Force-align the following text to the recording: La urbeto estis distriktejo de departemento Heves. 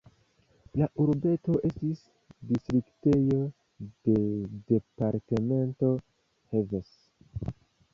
La 0.81 0.87
urbeto 1.03 1.57
estis 1.69 2.01
distriktejo 2.53 3.39
de 4.09 4.19
departemento 4.75 5.97
Heves. 6.57 6.95